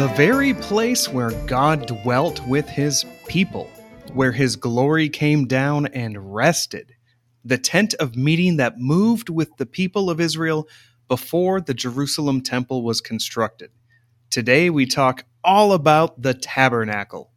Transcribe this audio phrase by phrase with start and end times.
[0.00, 3.70] The very place where God dwelt with his people,
[4.14, 6.94] where his glory came down and rested.
[7.44, 10.66] The tent of meeting that moved with the people of Israel
[11.06, 13.72] before the Jerusalem temple was constructed.
[14.30, 17.30] Today we talk all about the tabernacle.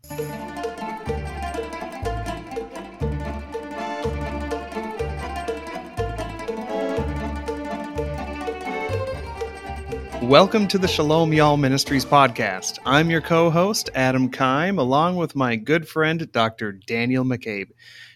[10.27, 12.79] Welcome to the Shalom Y'all Ministries podcast.
[12.85, 16.71] I'm your co host, Adam Kime, along with my good friend, Dr.
[16.71, 17.71] Daniel McCabe.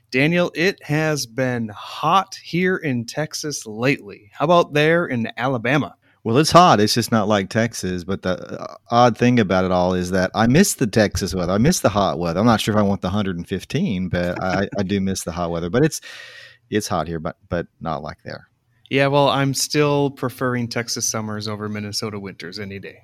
[0.09, 4.31] Daniel, it has been hot here in Texas lately.
[4.31, 5.97] How about there in Alabama?
[6.23, 6.79] Well, it's hot.
[6.79, 8.05] It's just not like Texas.
[8.05, 11.51] But the uh, odd thing about it all is that I miss the Texas weather.
[11.51, 12.39] I miss the hot weather.
[12.39, 15.51] I'm not sure if I want the 115, but I, I do miss the hot
[15.51, 15.69] weather.
[15.69, 15.99] But it's
[16.69, 18.47] it's hot here, but but not like there.
[18.89, 23.03] Yeah, well, I'm still preferring Texas summers over Minnesota winters any day.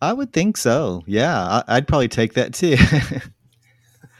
[0.00, 1.02] I would think so.
[1.06, 2.76] Yeah, I, would probably take that too.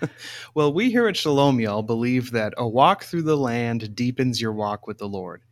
[0.54, 4.52] well, we here at Shalom Y'all believe that a walk through the land deepens your
[4.52, 5.42] walk with the Lord.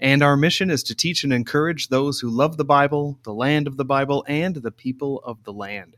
[0.00, 3.66] And our mission is to teach and encourage those who love the Bible, the land
[3.66, 5.96] of the Bible, and the people of the land.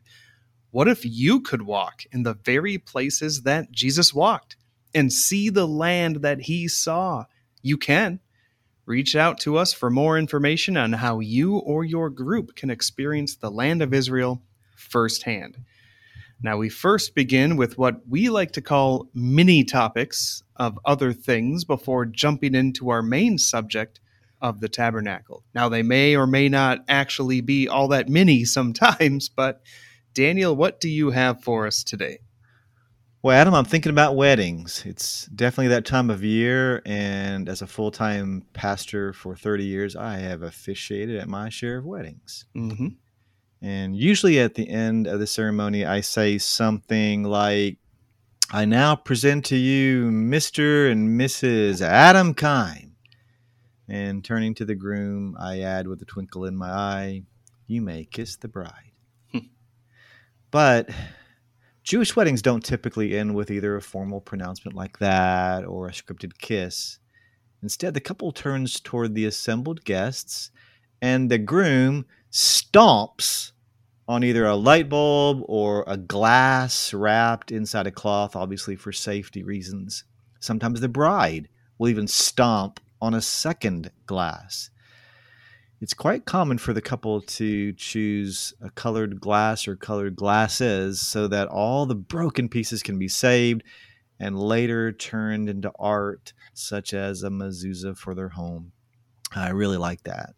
[0.71, 4.57] What if you could walk in the very places that Jesus walked
[4.95, 7.25] and see the land that he saw?
[7.61, 8.21] You can.
[8.91, 13.37] Reach out to us for more information on how you or your group can experience
[13.37, 14.43] the land of Israel
[14.75, 15.59] firsthand.
[16.43, 21.65] Now, we first begin with what we like to call mini topics of other things
[21.65, 24.01] before jumping into our main subject
[24.43, 25.45] of the tabernacle.
[25.55, 29.63] Now, they may or may not actually be all that mini sometimes, but
[30.15, 32.19] Daniel, what do you have for us today?
[33.23, 34.83] Well, Adam, I'm thinking about weddings.
[34.87, 36.81] It's definitely that time of year.
[36.87, 41.77] And as a full time pastor for 30 years, I have officiated at my share
[41.77, 42.47] of weddings.
[42.57, 42.89] Mm-hmm.
[43.61, 47.77] And usually at the end of the ceremony, I say something like,
[48.53, 50.91] I now present to you Mr.
[50.91, 51.83] and Mrs.
[51.83, 52.93] Adam Kime.
[53.87, 57.23] And turning to the groom, I add with a twinkle in my eye,
[57.67, 58.93] You may kiss the bride.
[59.31, 59.39] Hmm.
[60.51, 60.89] but
[61.91, 66.39] Jewish weddings don't typically end with either a formal pronouncement like that or a scripted
[66.39, 67.01] kiss.
[67.65, 70.53] Instead, the couple turns toward the assembled guests,
[71.03, 73.51] and the groom stomps
[74.07, 79.43] on either a light bulb or a glass wrapped inside a cloth, obviously for safety
[79.43, 80.05] reasons.
[80.39, 84.71] Sometimes the bride will even stomp on a second glass
[85.81, 91.27] it's quite common for the couple to choose a colored glass or colored glasses so
[91.29, 93.63] that all the broken pieces can be saved
[94.19, 98.73] and later turned into art, such as a mezuzah for their home.
[99.35, 100.35] I really like that.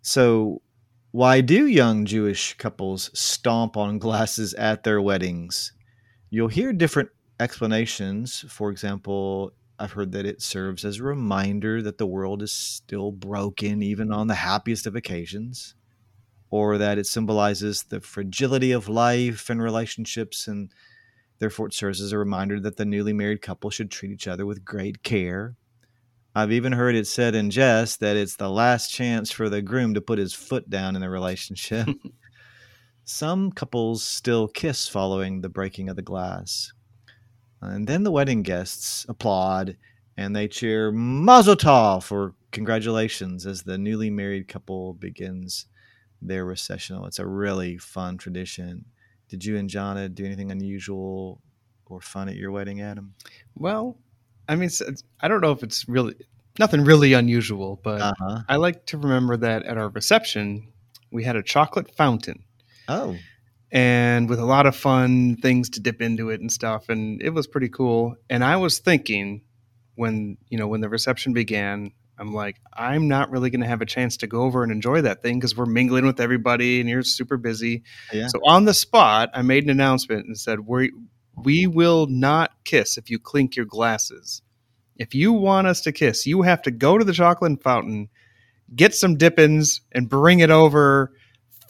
[0.00, 0.62] So,
[1.10, 5.72] why do young Jewish couples stomp on glasses at their weddings?
[6.30, 8.44] You'll hear different explanations.
[8.48, 13.12] For example, I've heard that it serves as a reminder that the world is still
[13.12, 15.74] broken, even on the happiest of occasions,
[16.50, 20.70] or that it symbolizes the fragility of life and relationships, and
[21.38, 24.44] therefore it serves as a reminder that the newly married couple should treat each other
[24.44, 25.56] with great care.
[26.34, 29.94] I've even heard it said in jest that it's the last chance for the groom
[29.94, 31.88] to put his foot down in the relationship.
[33.04, 36.70] Some couples still kiss following the breaking of the glass.
[37.62, 39.76] And then the wedding guests applaud
[40.16, 45.66] and they cheer Mazel Tov for congratulations as the newly married couple begins
[46.22, 47.06] their recessional.
[47.06, 48.84] It's a really fun tradition.
[49.28, 51.40] Did you and Jana do anything unusual
[51.86, 53.14] or fun at your wedding, Adam?
[53.54, 53.96] Well,
[54.48, 54.70] I mean,
[55.20, 56.16] I don't know if it's really
[56.58, 58.40] nothing really unusual, but uh-huh.
[58.48, 60.72] I like to remember that at our reception
[61.10, 62.44] we had a chocolate fountain.
[62.88, 63.16] Oh,
[63.72, 67.30] and with a lot of fun things to dip into it and stuff and it
[67.30, 68.16] was pretty cool.
[68.28, 69.42] And i was thinking
[69.94, 73.82] when you know when the reception began i'm like i'm not really going to have
[73.82, 76.88] a chance to go over and enjoy that thing because we're mingling with everybody and
[76.88, 77.82] you're super busy.
[78.12, 78.28] Yeah.
[78.28, 80.92] so on the spot i made an announcement and said we
[81.42, 84.42] we will not kiss if you clink your glasses.
[84.96, 88.08] If you want us to kiss you have to go to the chocolate fountain
[88.74, 91.12] get some dippins and bring it over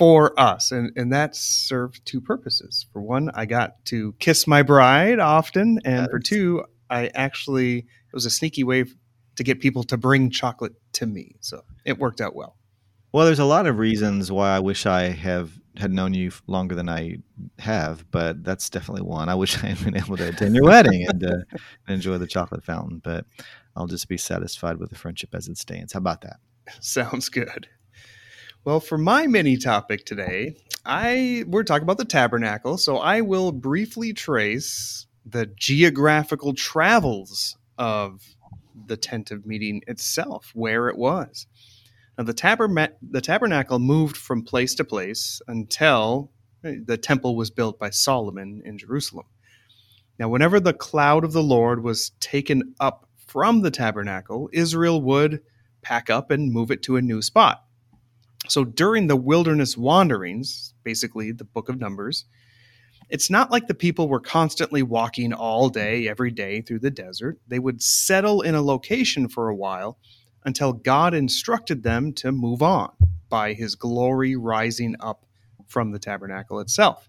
[0.00, 0.72] for us.
[0.72, 2.86] And, and that served two purposes.
[2.90, 5.78] For one, I got to kiss my bride often.
[5.84, 8.86] And for two, I actually, it was a sneaky way
[9.36, 11.36] to get people to bring chocolate to me.
[11.40, 12.56] So it worked out well.
[13.12, 16.74] Well, there's a lot of reasons why I wish I have had known you longer
[16.74, 17.18] than I
[17.58, 19.28] have, but that's definitely one.
[19.28, 21.58] I wish I had been able to attend your wedding and uh,
[21.88, 23.26] enjoy the chocolate fountain, but
[23.76, 25.92] I'll just be satisfied with the friendship as it stands.
[25.92, 26.38] How about that?
[26.80, 27.68] Sounds good.
[28.62, 30.54] Well, for my mini topic today,
[30.84, 38.22] I we're talking about the tabernacle, so I will briefly trace the geographical travels of
[38.86, 41.46] the tent of meeting itself, where it was.
[42.18, 46.30] Now, the, the tabernacle moved from place to place until
[46.62, 49.24] eh, the temple was built by Solomon in Jerusalem.
[50.18, 55.40] Now, whenever the cloud of the Lord was taken up from the tabernacle, Israel would
[55.80, 57.64] pack up and move it to a new spot.
[58.48, 62.24] So during the wilderness wanderings, basically the book of Numbers,
[63.08, 67.38] it's not like the people were constantly walking all day, every day through the desert.
[67.48, 69.98] They would settle in a location for a while
[70.44, 72.92] until God instructed them to move on
[73.28, 75.26] by his glory rising up
[75.66, 77.08] from the tabernacle itself.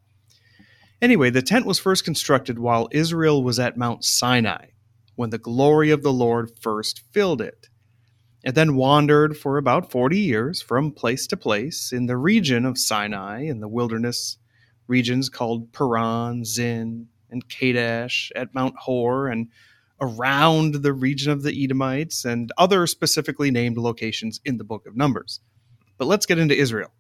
[1.01, 4.68] Anyway, the tent was first constructed while Israel was at Mount Sinai,
[5.16, 7.69] when the glory of the Lord first filled it.
[8.44, 12.78] It then wandered for about 40 years from place to place in the region of
[12.78, 14.38] Sinai in the wilderness
[14.88, 19.48] regions called Paran, Zin, and Kadesh at Mount Hor and
[20.02, 24.98] around the region of the Edomites and other specifically named locations in the book of
[24.98, 25.40] Numbers.
[25.98, 26.92] But let's get into Israel.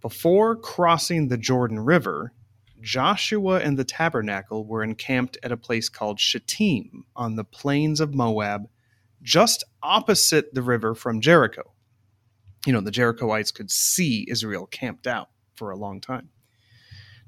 [0.00, 2.32] Before crossing the Jordan River,
[2.80, 8.14] Joshua and the tabernacle were encamped at a place called Shittim on the plains of
[8.14, 8.68] Moab,
[9.22, 11.72] just opposite the river from Jericho.
[12.66, 16.30] You know, the Jerichoites could see Israel camped out for a long time.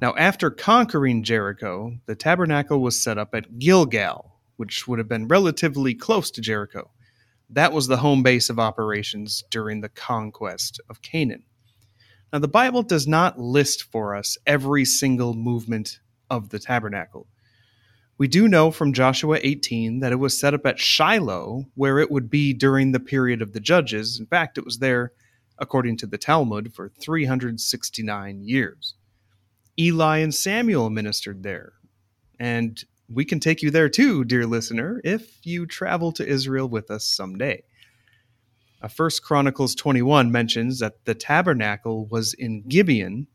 [0.01, 5.29] Now, after conquering Jericho, the tabernacle was set up at Gilgal, which would have been
[5.29, 6.91] relatively close to Jericho.
[7.51, 11.45] That was the home base of operations during the conquest of Canaan.
[12.33, 17.29] Now, the Bible does not list for us every single movement of the tabernacle.
[18.17, 22.11] We do know from Joshua 18 that it was set up at Shiloh, where it
[22.11, 24.21] would be during the period of the judges.
[24.21, 25.13] In fact, it was there,
[25.59, 28.95] according to the Talmud, for 369 years.
[29.79, 31.73] Eli and Samuel ministered there.
[32.39, 36.93] And we can take you there too, dear listener, if you travel to Israel with
[36.93, 37.65] us someday.
[38.81, 43.27] Uh, First Chronicles 21 mentions that the tabernacle was in Gibeon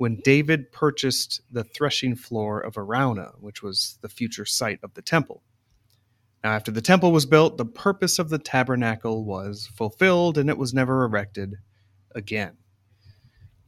[0.00, 5.02] when David purchased the threshing floor of Araunah, which was the future site of the
[5.02, 5.42] temple.
[6.42, 10.56] Now, after the temple was built, the purpose of the tabernacle was fulfilled and it
[10.56, 11.56] was never erected
[12.14, 12.56] again.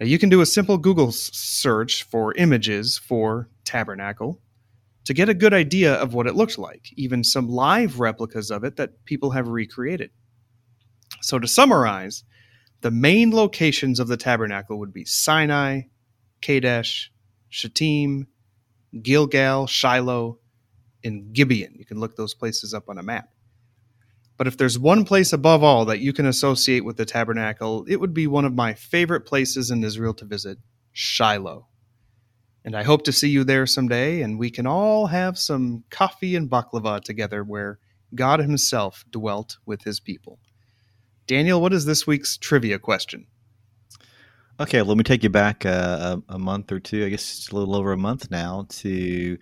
[0.00, 4.40] Now, you can do a simple Google search for images for tabernacle
[5.04, 8.64] to get a good idea of what it looked like, even some live replicas of
[8.64, 10.10] it that people have recreated.
[11.20, 12.24] So, to summarize,
[12.80, 15.82] the main locations of the tabernacle would be Sinai,
[16.42, 17.10] Kadesh,
[17.48, 18.26] Shittim,
[19.00, 20.38] Gilgal, Shiloh,
[21.04, 21.74] and Gibeon.
[21.78, 23.30] You can look those places up on a map.
[24.36, 28.00] But if there's one place above all that you can associate with the tabernacle, it
[28.00, 30.58] would be one of my favorite places in Israel to visit
[30.92, 31.68] Shiloh.
[32.64, 36.36] And I hope to see you there someday, and we can all have some coffee
[36.36, 37.78] and baklava together where
[38.14, 40.38] God Himself dwelt with His people.
[41.26, 43.26] Daniel, what is this week's trivia question?
[44.60, 47.48] Okay, let me take you back uh, a, a, month or two, I guess it's
[47.48, 49.38] a little over a month now, to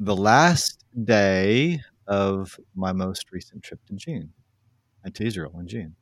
[0.00, 4.32] the last day of my most recent trip to June,
[5.04, 5.94] and to Israel in June.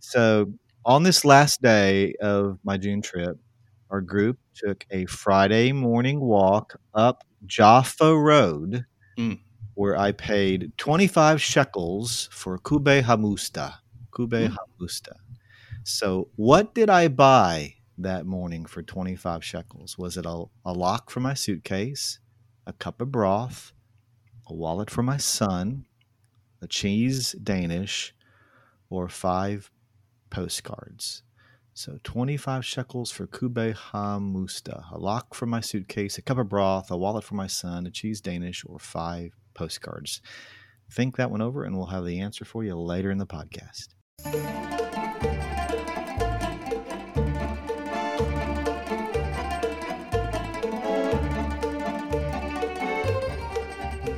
[0.00, 0.52] So,
[0.84, 3.38] on this last day of my June trip,
[3.90, 8.84] our group took a Friday morning walk up Jaffa Road,
[9.18, 9.40] mm.
[9.74, 13.76] where I paid 25 shekels for kube hamusta.
[14.10, 14.56] Kube mm.
[14.56, 15.14] hamusta.
[15.88, 19.96] So, what did I buy that morning for 25 shekels?
[19.96, 22.18] Was it a, a lock for my suitcase,
[22.66, 23.72] a cup of broth,
[24.48, 25.86] a wallet for my son,
[26.60, 28.12] a cheese Danish,
[28.90, 29.70] or five
[30.28, 31.22] postcards?
[31.72, 36.90] So 25 shekels for kube hamusta, a lock for my suitcase, a cup of broth,
[36.90, 40.20] a wallet for my son, a cheese Danish, or five postcards.
[40.90, 44.85] Think that one over, and we'll have the answer for you later in the podcast.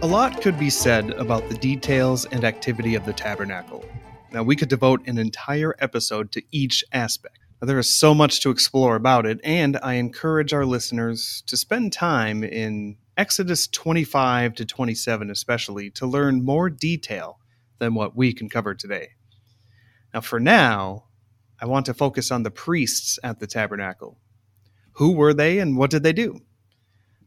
[0.08, 3.84] Lot could be said about the details and activity of the tabernacle.
[4.32, 7.38] Now, we could devote an entire episode to each aspect.
[7.60, 11.92] There is so much to explore about it, and I encourage our listeners to spend
[11.92, 17.38] time in Exodus 25 to 27, especially, to learn more detail
[17.78, 19.10] than what we can cover today.
[20.14, 21.04] Now, for now,
[21.60, 24.18] I want to focus on the priests at the tabernacle.
[24.92, 26.40] Who were they and what did they do?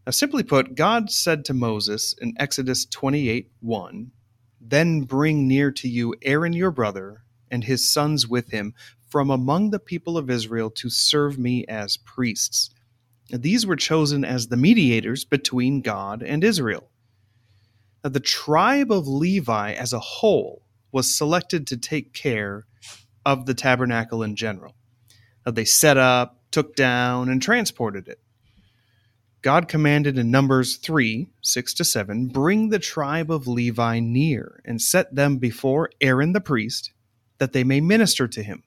[0.05, 4.11] Now, simply put, God said to Moses in Exodus 28 1,
[4.59, 8.73] Then bring near to you Aaron your brother and his sons with him
[9.09, 12.71] from among the people of Israel to serve me as priests.
[13.29, 16.89] These were chosen as the mediators between God and Israel.
[18.03, 22.65] Now, the tribe of Levi as a whole was selected to take care
[23.25, 24.75] of the tabernacle in general.
[25.45, 28.20] Now, they set up, took down, and transported it.
[29.41, 34.79] God commanded in Numbers 3 6 to 7 Bring the tribe of Levi near, and
[34.79, 36.91] set them before Aaron the priest,
[37.39, 38.63] that they may minister to him.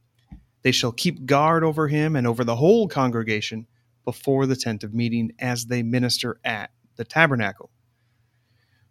[0.62, 3.69] They shall keep guard over him and over the whole congregation
[4.04, 7.71] before the tent of meeting as they minister at the tabernacle.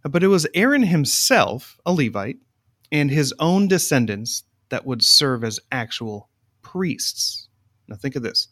[0.04, 2.38] But it was Aaron himself, a Levite,
[2.94, 6.30] and his own descendants that would serve as actual
[6.62, 7.50] priests.
[7.90, 8.48] Now think of this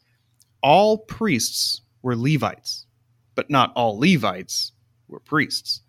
[0.62, 2.86] all priests were Levites
[3.36, 4.74] but not all Levites
[5.08, 5.82] were priests.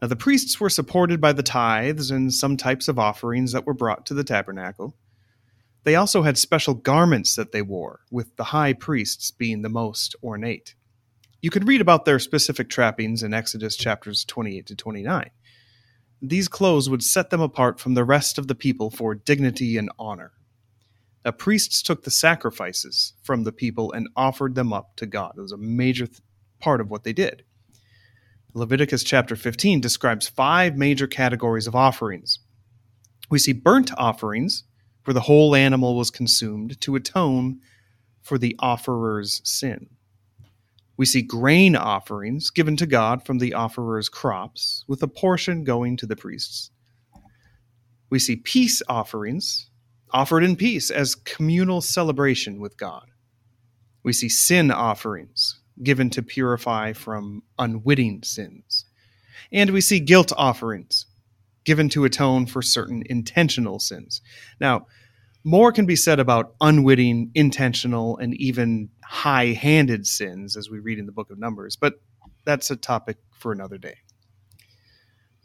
[0.00, 3.74] Now, the priests were supported by the tithes and some types of offerings that were
[3.74, 4.96] brought to the tabernacle.
[5.84, 10.14] They also had special garments that they wore, with the high priests being the most
[10.22, 10.74] ornate.
[11.42, 15.30] You can read about their specific trappings in Exodus chapters 28 to 29.
[16.22, 19.90] These clothes would set them apart from the rest of the people for dignity and
[19.98, 20.32] honor.
[21.22, 25.34] The priests took the sacrifices from the people and offered them up to God.
[25.36, 26.20] It was a major th-
[26.60, 27.44] part of what they did.
[28.54, 32.38] Leviticus chapter 15 describes five major categories of offerings.
[33.30, 34.64] We see burnt offerings,
[35.04, 37.60] where the whole animal was consumed to atone
[38.22, 39.88] for the offerer's sin.
[40.96, 45.96] We see grain offerings given to God from the offerer's crops, with a portion going
[45.98, 46.70] to the priests.
[48.10, 49.69] We see peace offerings,
[50.12, 53.06] offered in peace as communal celebration with God.
[54.02, 58.84] We see sin offerings given to purify from unwitting sins.
[59.52, 61.06] And we see guilt offerings
[61.64, 64.20] given to atone for certain intentional sins.
[64.60, 64.86] Now,
[65.44, 70.98] more can be said about unwitting, intentional, and even high handed sins as we read
[70.98, 71.94] in the book of Numbers, but
[72.44, 73.96] that's a topic for another day.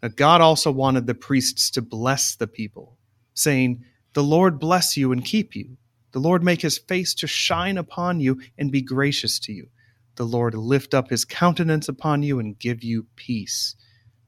[0.04, 2.98] Now, God also wanted the priests to bless the people,
[3.34, 5.78] saying, the Lord bless you and keep you.
[6.14, 9.68] The Lord make his face to shine upon you and be gracious to you.
[10.16, 13.76] The Lord lift up his countenance upon you and give you peace.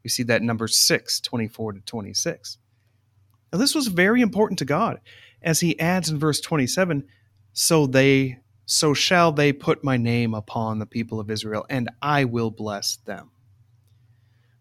[0.04, 2.58] We see that in Numbers 6, 24 to 26.
[3.54, 5.00] Now, this was very important to God,
[5.42, 7.08] as he adds in verse 27
[7.54, 12.26] So they so shall they put my name upon the people of Israel, and I
[12.26, 13.32] will bless them.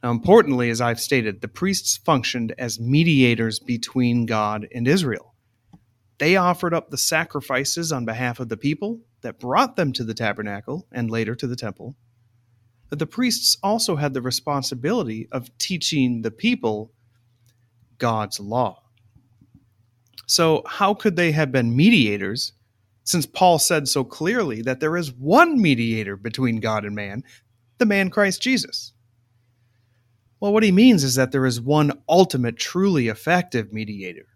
[0.03, 5.35] Now, importantly, as I've stated, the priests functioned as mediators between God and Israel.
[6.19, 10.15] They offered up the sacrifices on behalf of the people that brought them to the
[10.15, 11.97] tabernacle and later to the temple.
[12.89, 16.93] But the priests also had the responsibility of teaching the people
[17.99, 18.83] God's law.
[20.27, 22.53] So, how could they have been mediators
[23.05, 27.23] since Paul said so clearly that there is one mediator between God and man,
[27.79, 28.93] the man Christ Jesus?
[30.41, 34.27] Well, what he means is that there is one ultimate, truly effective mediator.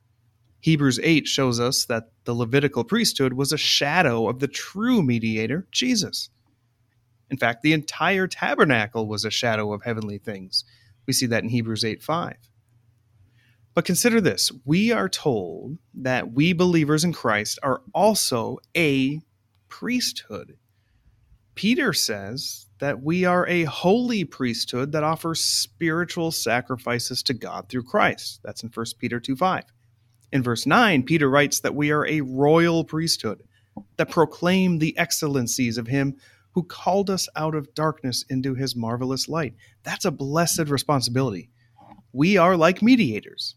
[0.61, 5.66] Hebrews 8 shows us that the Levitical priesthood was a shadow of the true mediator,
[5.71, 6.30] Jesus.
[7.30, 10.64] In fact, the entire tabernacle was a shadow of heavenly things.
[11.07, 12.37] We see that in Hebrews 8 5.
[13.73, 19.21] But consider this we are told that we believers in Christ are also a
[19.69, 20.57] priesthood.
[21.54, 27.85] Peter says that we are a holy priesthood that offers spiritual sacrifices to God through
[27.85, 28.41] Christ.
[28.43, 29.65] That's in 1 Peter 2 5.
[30.33, 33.43] In verse 9, Peter writes that we are a royal priesthood
[33.97, 36.17] that proclaim the excellencies of him
[36.53, 39.55] who called us out of darkness into his marvelous light.
[39.83, 41.51] That's a blessed responsibility.
[42.13, 43.57] We are like mediators.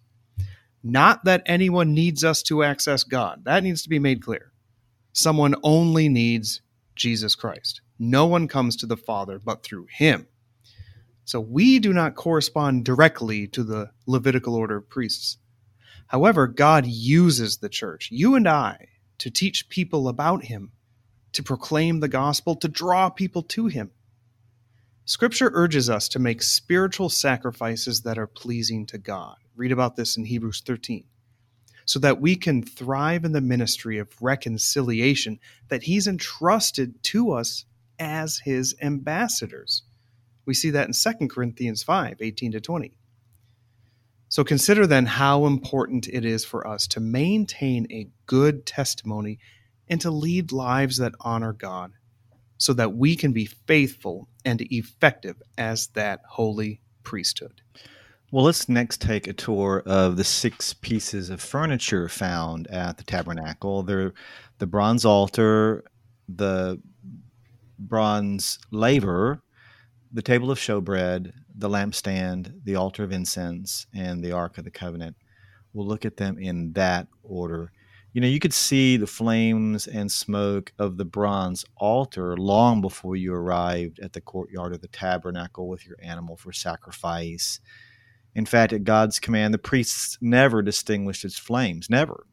[0.84, 3.46] Not that anyone needs us to access God.
[3.46, 4.52] That needs to be made clear.
[5.14, 6.62] Someone only needs
[6.96, 7.82] Jesus Christ.
[8.10, 10.28] No one comes to the Father but through him.
[11.24, 15.38] So we do not correspond directly to the Levitical order of priests.
[16.08, 20.74] However, God uses the church, you and I, to teach people about him,
[21.32, 23.92] to proclaim the gospel, to draw people to him.
[25.06, 29.38] Scripture urges us to make spiritual sacrifices that are pleasing to God.
[29.56, 31.06] Read about this in Hebrews 13
[31.86, 37.66] so that we can thrive in the ministry of reconciliation that He's entrusted to us
[38.00, 39.84] as His ambassadors.
[40.46, 42.94] We see that in 2 Corinthians 5 18 to 20.
[44.30, 49.38] So consider then how important it is for us to maintain a good testimony
[49.88, 51.94] and to lead lives that honor God
[52.58, 57.62] so that we can be faithful and effective as that holy priesthood.
[58.32, 63.04] Well, let's next take a tour of the six pieces of furniture found at the
[63.04, 63.84] tabernacle.
[63.84, 64.14] They're
[64.58, 65.84] the bronze altar,
[66.28, 66.82] the
[67.88, 69.42] bronze laver,
[70.12, 74.72] the table of showbread, the lampstand, the altar of incense, and the ark of the
[74.72, 75.16] covenant.
[75.74, 77.72] We'll look at them in that order.
[78.14, 83.16] You know, you could see the flames and smoke of the bronze altar long before
[83.16, 87.60] you arrived at the courtyard of the tabernacle with your animal for sacrifice
[88.36, 92.26] in fact, at God's command, the priests never distinguished its flames, never.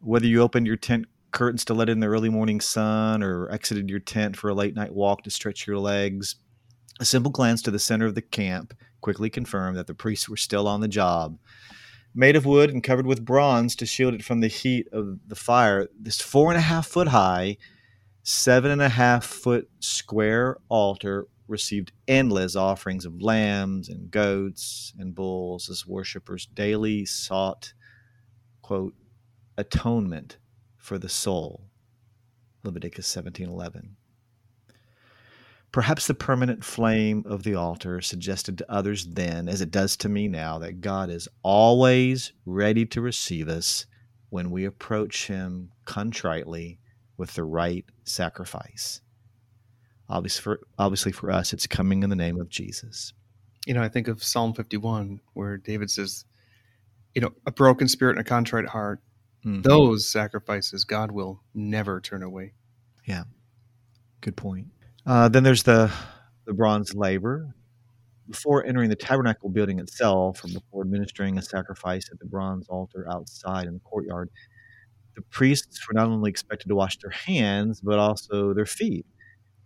[0.00, 3.90] Whether you opened your tent curtains to let in the early morning sun or exited
[3.90, 6.36] your tent for a late night walk to stretch your legs,
[7.00, 8.72] a simple glance to the center of the camp
[9.02, 11.36] quickly confirmed that the priests were still on the job.
[12.14, 15.34] Made of wood and covered with bronze to shield it from the heat of the
[15.34, 17.58] fire, this four and a half foot high,
[18.22, 25.14] seven and a half foot square altar received endless offerings of lambs and goats and
[25.14, 27.74] bulls as worshippers daily sought,
[28.62, 28.94] quote,
[29.58, 30.38] atonement
[30.84, 31.62] for the soul.
[32.62, 33.96] Leviticus 17:11.
[35.72, 40.10] Perhaps the permanent flame of the altar suggested to others then, as it does to
[40.10, 43.86] me now, that God is always ready to receive us
[44.28, 46.78] when we approach Him contritely
[47.16, 49.00] with the right sacrifice.
[50.10, 53.14] Obviously for, obviously for us, it's coming in the name of Jesus.
[53.64, 56.26] You know, I think of Psalm 51, where David says,
[57.14, 59.00] you know, a broken spirit and a contrite heart,
[59.44, 59.62] mm-hmm.
[59.62, 62.54] those sacrifices God will never turn away.
[63.06, 63.24] Yeah,
[64.20, 64.68] good point.
[65.06, 65.92] Uh, then there's the
[66.46, 67.54] the bronze laver.
[68.28, 73.06] Before entering the tabernacle building itself, or before administering a sacrifice at the bronze altar
[73.10, 74.30] outside in the courtyard,
[75.14, 79.04] the priests were not only expected to wash their hands, but also their feet.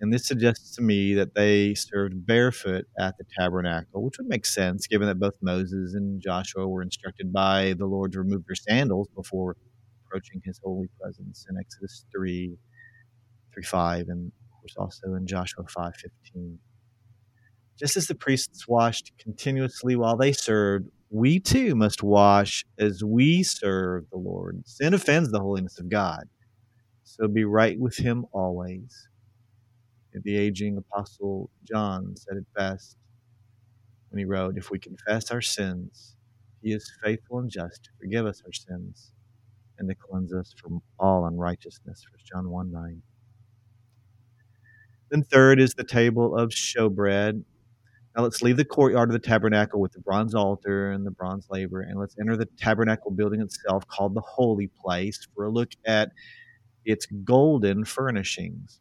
[0.01, 4.47] And this suggests to me that they served barefoot at the tabernacle, which would make
[4.47, 8.55] sense given that both Moses and Joshua were instructed by the Lord to remove their
[8.55, 9.57] sandals before
[10.09, 12.57] approaching his holy presence in Exodus 3,
[13.55, 16.59] 3 5, and of course also in Joshua 5 15.
[17.79, 23.43] Just as the priests washed continuously while they served, we too must wash as we
[23.43, 24.63] serve the Lord.
[24.67, 26.25] Sin offends the holiness of God.
[27.05, 29.09] So be right with him always
[30.25, 32.97] the aging apostle John said it best
[34.11, 36.17] when he wrote, If we confess our sins,
[36.63, 39.13] he is faithful and just to forgive us our sins
[39.79, 42.05] and to cleanse us from all unrighteousness.
[42.11, 43.03] 1 John 1 9.
[45.11, 47.43] Then, third is the table of showbread.
[48.17, 51.47] Now, let's leave the courtyard of the tabernacle with the bronze altar and the bronze
[51.51, 55.71] laver, and let's enter the tabernacle building itself, called the holy place, for a look
[55.87, 56.11] at
[56.85, 58.81] its golden furnishings.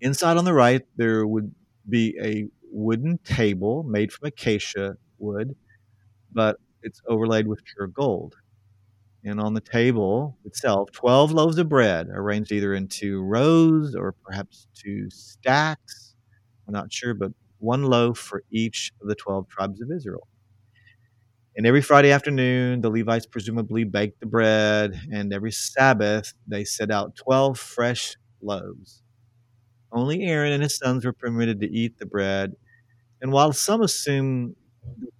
[0.00, 1.54] Inside on the right, there would
[1.88, 5.54] be a wooden table made from acacia wood,
[6.32, 8.36] but it's overlaid with pure gold.
[9.24, 14.66] And on the table itself, 12 loaves of bread arranged either into rows or perhaps
[14.74, 16.14] two stacks.
[16.66, 20.26] I'm not sure, but one loaf for each of the 12 tribes of Israel.
[21.56, 26.90] And every Friday afternoon, the Levites presumably baked the bread, and every Sabbath, they set
[26.90, 29.02] out 12 fresh loaves.
[29.92, 32.54] Only Aaron and his sons were permitted to eat the bread.
[33.20, 34.56] And while some assume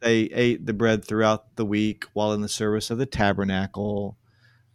[0.00, 4.16] they ate the bread throughout the week while in the service of the tabernacle,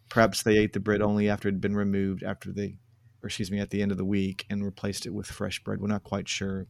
[0.09, 2.75] perhaps they ate the bread only after it had been removed after the
[3.23, 5.81] or excuse me, at the end of the week and replaced it with fresh bread.
[5.81, 6.67] We're not quite sure.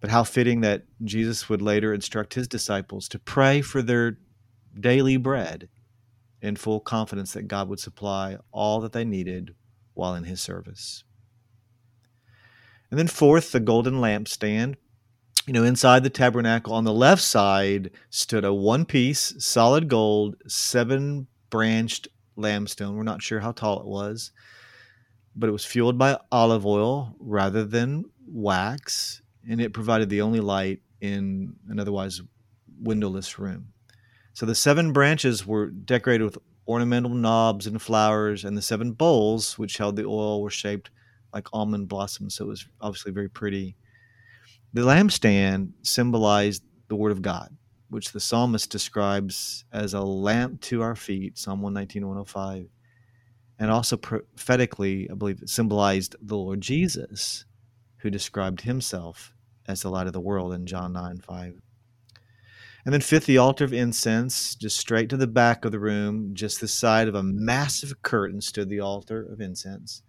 [0.00, 4.18] But how fitting that Jesus would later instruct his disciples to pray for their
[4.78, 5.68] daily bread
[6.40, 9.54] in full confidence that God would supply all that they needed
[9.94, 11.04] while in his service.
[12.90, 14.76] And then fourth, the golden lampstand.
[15.46, 20.36] You know, inside the tabernacle on the left side stood a one piece, solid gold,
[20.46, 22.94] seven branched lampstand.
[22.94, 24.32] We're not sure how tall it was,
[25.34, 30.40] but it was fueled by olive oil rather than wax, and it provided the only
[30.40, 32.20] light in an otherwise
[32.80, 33.72] windowless room.
[34.34, 39.58] So the seven branches were decorated with ornamental knobs and flowers, and the seven bowls,
[39.58, 40.90] which held the oil, were shaped
[41.32, 42.34] like almond blossoms.
[42.34, 43.76] So it was obviously very pretty.
[44.72, 47.56] The lampstand symbolized the Word of God,
[47.88, 52.68] which the psalmist describes as a lamp to our feet, Psalm 119, 105.
[53.58, 57.44] And also prophetically, I believe it symbolized the Lord Jesus,
[57.98, 59.34] who described himself
[59.66, 61.60] as the light of the world in John 9, 5.
[62.84, 66.30] And then fifth, the altar of incense, just straight to the back of the room,
[66.32, 70.02] just the side of a massive curtain stood the altar of incense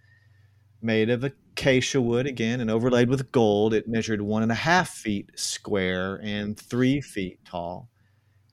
[0.81, 3.73] made of acacia wood again and overlaid with gold.
[3.73, 7.89] It measured one and a half feet square and three feet tall.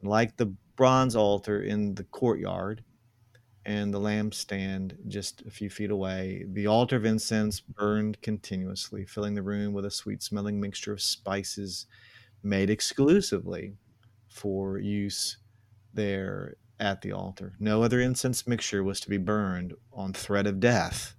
[0.03, 2.85] Like the bronze altar in the courtyard
[3.65, 9.35] and the lampstand just a few feet away, the altar of incense burned continuously, filling
[9.35, 11.87] the room with a sweet smelling mixture of spices
[12.43, 13.75] made exclusively
[14.29, 15.39] for use
[15.93, 17.55] there at the altar.
[17.59, 21.17] No other incense mixture was to be burned on threat of death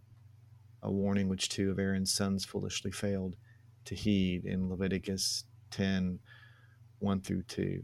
[0.84, 3.36] a warning which two of Aaron's sons foolishly failed
[3.86, 6.20] to heed in Leviticus 10
[7.00, 7.82] 1 through 2.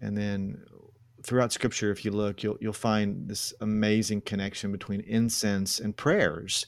[0.00, 0.64] And then
[1.22, 6.66] throughout scripture if you look you'll you'll find this amazing connection between incense and prayers.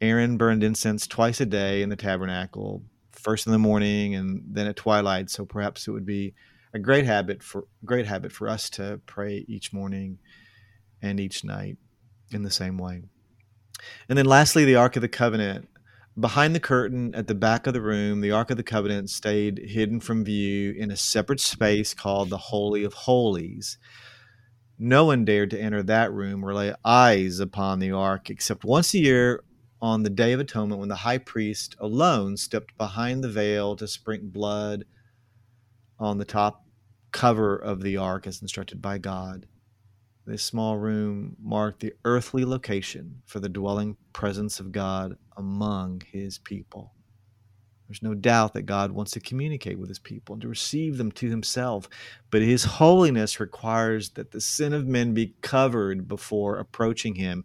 [0.00, 4.66] Aaron burned incense twice a day in the tabernacle, first in the morning and then
[4.66, 6.34] at twilight, so perhaps it would be
[6.74, 10.18] a great habit for great habit for us to pray each morning
[11.02, 11.76] and each night
[12.30, 13.02] in the same way.
[14.08, 15.68] And then lastly, the Ark of the Covenant.
[16.18, 19.58] Behind the curtain at the back of the room, the Ark of the Covenant stayed
[19.58, 23.78] hidden from view in a separate space called the Holy of Holies.
[24.78, 28.92] No one dared to enter that room or lay eyes upon the Ark except once
[28.92, 29.42] a year
[29.80, 33.88] on the Day of Atonement when the high priest alone stepped behind the veil to
[33.88, 34.84] sprinkle blood
[35.98, 36.66] on the top
[37.10, 39.46] cover of the Ark as instructed by God.
[40.32, 46.38] This small room marked the earthly location for the dwelling presence of God among his
[46.38, 46.94] people.
[47.86, 51.12] There's no doubt that God wants to communicate with his people and to receive them
[51.12, 51.86] to himself,
[52.30, 57.44] but his holiness requires that the sin of men be covered before approaching him.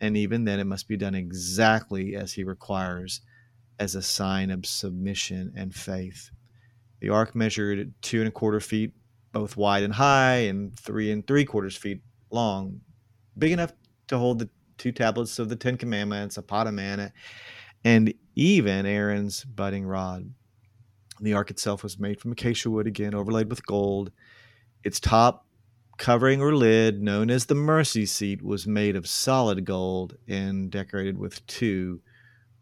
[0.00, 3.20] And even then, it must be done exactly as he requires
[3.78, 6.30] as a sign of submission and faith.
[7.00, 8.94] The ark measured two and a quarter feet
[9.30, 12.00] both wide and high and three and three quarters feet
[12.34, 12.80] long,
[13.38, 13.72] big enough
[14.08, 17.12] to hold the two tablets of the Ten Commandments, a pot of manna,
[17.84, 20.30] and even Aaron's budding rod.
[21.20, 24.10] The ark itself was made from acacia wood, again overlaid with gold.
[24.82, 25.46] Its top
[25.96, 31.16] covering or lid, known as the mercy seat, was made of solid gold and decorated
[31.16, 32.00] with two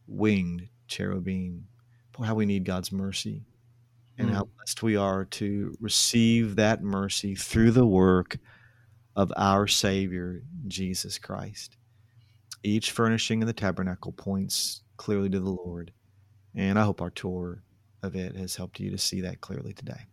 [0.07, 1.67] winged cherubim.
[2.13, 3.43] Boy, how we need God's mercy
[4.19, 4.35] and mm.
[4.35, 8.39] how blessed we are to receive that mercy through the work
[9.17, 11.77] of our Savior, Jesus Christ.
[12.63, 15.93] Each furnishing in the tabernacle points clearly to the Lord.
[16.55, 17.63] And I hope our tour
[18.03, 20.07] of it has helped you to see that clearly today.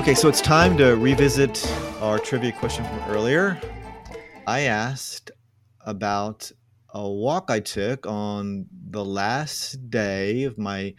[0.00, 1.64] Okay, so it's time to revisit
[2.00, 3.60] our trivia question from earlier.
[4.46, 5.30] I asked
[5.86, 6.50] about
[6.92, 10.94] a walk I took on the last day of my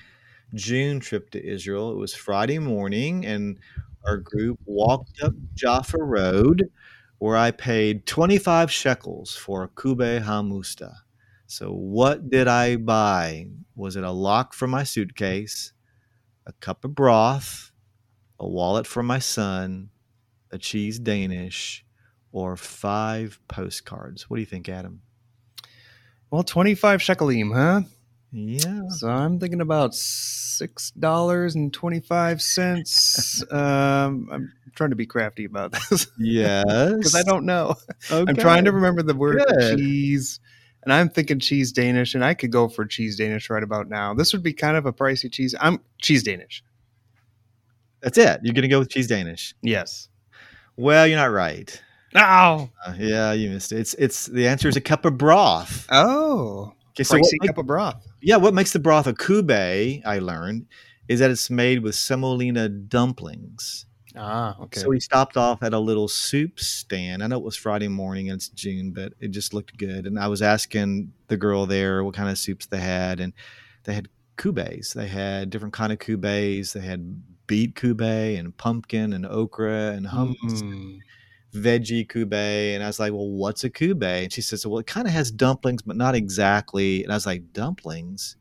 [0.53, 1.91] June trip to Israel.
[1.91, 3.60] It was Friday morning, and
[4.06, 4.38] our mm-hmm.
[4.38, 6.69] group walked up Jaffa Road,
[7.19, 10.95] where I paid 25 shekels for a kube hamusta.
[11.45, 13.47] So, what did I buy?
[13.75, 15.73] Was it a lock for my suitcase,
[16.45, 17.71] a cup of broth,
[18.39, 19.89] a wallet for my son,
[20.51, 21.86] a cheese Danish,
[22.32, 24.29] or five postcards.
[24.29, 25.01] What do you think, Adam?
[26.34, 27.88] Well, 25 shekalim, huh?
[28.32, 28.89] Yeah.
[28.89, 33.43] So I'm thinking about six dollars and twenty five cents.
[33.52, 36.08] um, I'm trying to be crafty about this.
[36.17, 37.76] Yes, because I don't know.
[38.10, 38.28] Okay.
[38.28, 39.78] I'm trying to remember the word Good.
[39.78, 40.39] cheese,
[40.82, 44.15] and I'm thinking cheese Danish, and I could go for cheese Danish right about now.
[44.15, 45.54] This would be kind of a pricey cheese.
[45.62, 46.63] I'm cheese Danish.
[48.02, 48.39] That's it.
[48.41, 49.54] You're gonna go with cheese Danish.
[49.62, 50.10] Yes.
[50.78, 51.80] Well, you're not right.
[52.15, 52.69] Oh.
[52.86, 53.80] Uh, yeah, you missed it.
[53.80, 55.88] It's it's the answer is a cup of broth.
[55.89, 56.73] Oh.
[56.91, 58.06] Okay, so what, cup of broth.
[58.21, 60.02] Yeah, what makes the broth a kube?
[60.06, 60.67] I learned
[61.08, 63.86] is that it's made with semolina dumplings.
[64.15, 64.80] Ah, okay.
[64.80, 67.23] So we stopped off at a little soup stand.
[67.23, 70.06] I know it was Friday morning and it's June, but it just looked good.
[70.06, 73.34] And I was asking the girl there what kind of soups they had, and
[73.86, 74.93] they had kubes.
[74.93, 76.73] They had different kind of kubes.
[76.73, 80.62] They had beet kube and pumpkin and okra and hummus.
[80.62, 80.99] Mm.
[81.53, 84.87] Veggie kube, and I was like, "Well, what's a kube?" And she says, "Well, it
[84.87, 88.35] kind of has dumplings, but not exactly." And I was like, "Dumplings?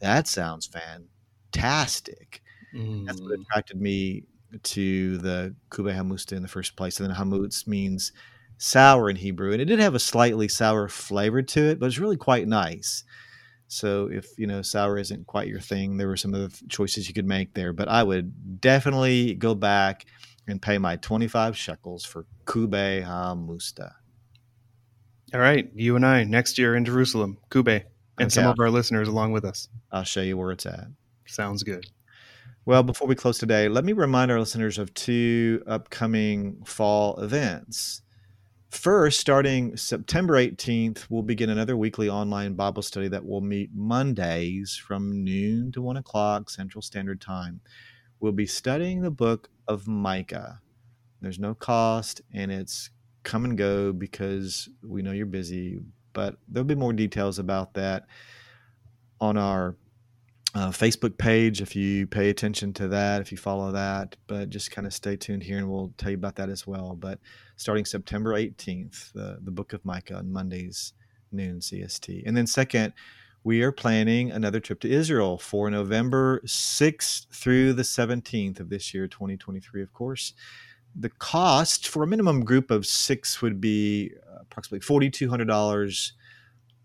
[0.00, 2.42] That sounds fantastic."
[2.74, 3.06] Mm.
[3.06, 3.42] That's what mm.
[3.42, 4.24] attracted me
[4.62, 7.00] to the kube hamusta in the first place.
[7.00, 8.12] And then hamutz means
[8.58, 11.98] sour in Hebrew, and it did have a slightly sour flavor to it, but it's
[11.98, 13.04] really quite nice.
[13.68, 17.14] So if you know sour isn't quite your thing, there were some other choices you
[17.14, 17.72] could make there.
[17.72, 20.06] But I would definitely go back
[20.50, 23.92] and pay my twenty-five shekels for kube hamusta.
[25.32, 27.84] All right, you and I next year in Jerusalem, kube,
[28.18, 28.30] and okay.
[28.30, 29.68] some of our listeners along with us.
[29.92, 30.86] I'll show you where it's at.
[31.26, 31.86] Sounds good.
[32.66, 38.02] Well, before we close today, let me remind our listeners of two upcoming fall events.
[38.70, 44.76] First, starting September 18th, we'll begin another weekly online Bible study that will meet Mondays
[44.76, 47.60] from noon to 1 o'clock Central Standard Time.
[48.20, 50.60] We'll be studying the book of Micah.
[51.20, 52.90] There's no cost, and it's
[53.22, 55.80] come and go because we know you're busy,
[56.12, 58.06] but there'll be more details about that
[59.20, 59.76] on our
[60.54, 64.16] uh, Facebook page if you pay attention to that, if you follow that.
[64.26, 66.96] But just kind of stay tuned here and we'll tell you about that as well.
[66.98, 67.20] But
[67.56, 70.92] starting September 18th, the, the book of Micah on Mondays,
[71.32, 72.24] noon CST.
[72.26, 72.92] And then, second,
[73.42, 78.92] we are planning another trip to Israel for November 6th through the 17th of this
[78.92, 80.34] year, 2023, of course.
[80.94, 86.12] The cost for a minimum group of six would be approximately $4,200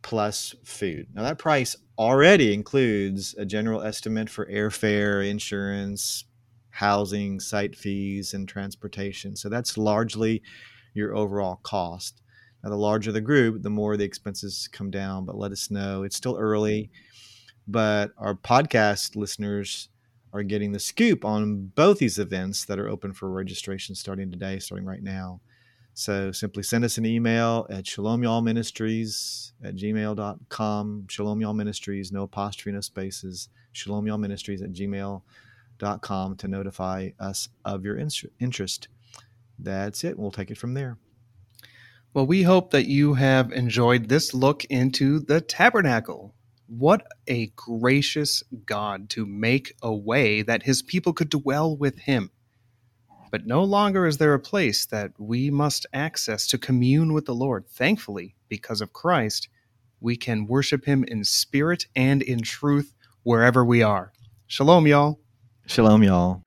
[0.01, 1.07] plus food.
[1.13, 6.25] Now, that price already includes a general estimate for airfare, insurance,
[6.69, 9.35] housing, site fees, and transportation.
[9.35, 10.41] So that's largely
[10.93, 12.21] your overall cost.
[12.65, 16.01] Now, the larger the group, the more the expenses come down, but let us know.
[16.01, 17.71] It's still early, mm-hmm.
[17.71, 19.89] but our podcast listeners
[20.33, 24.57] are getting the scoop on both these events that are open for registration starting today,
[24.57, 25.41] starting right now.
[25.93, 31.05] So simply send us an email at Shalom Y'all Ministries at gmail.com.
[31.07, 33.47] Shalom Y'all Ministries, no apostrophe, no spaces.
[33.73, 37.99] Shalom Y'all Ministries at gmail.com to notify us of your
[38.39, 38.87] interest.
[39.59, 40.17] That's it.
[40.17, 40.97] We'll take it from there.
[42.15, 46.33] Well, we hope that you have enjoyed this look into the tabernacle.
[46.65, 52.31] What a gracious God to make a way that his people could dwell with him.
[53.31, 57.35] But no longer is there a place that we must access to commune with the
[57.35, 57.67] Lord.
[57.67, 59.49] Thankfully, because of Christ,
[59.99, 64.13] we can worship him in spirit and in truth wherever we are.
[64.47, 65.19] Shalom, y'all.
[65.65, 66.44] Shalom, y'all.